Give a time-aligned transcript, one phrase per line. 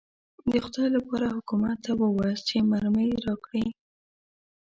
[0.51, 3.65] د خدای لپاره حکومت ته ووایاست چې مرمۍ راکړي.